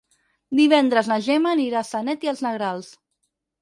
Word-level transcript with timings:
Divendres 0.59 1.11
na 1.13 1.19
Gemma 1.27 1.53
anirà 1.59 1.79
a 1.85 1.87
Sanet 1.93 2.29
i 2.29 2.35
els 2.37 2.47
Negrals. 2.51 2.95